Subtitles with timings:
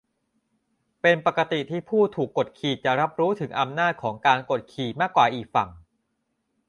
[1.01, 5.69] เป็นปกติที่ผู้ถูกกดขี่จะรับรู้ถึงอำนาจของการกดขี่มากกว่าอีกฝั่ง